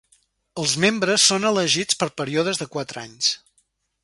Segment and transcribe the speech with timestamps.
[0.61, 3.31] Els membres són elegits per períodes de quatre anys.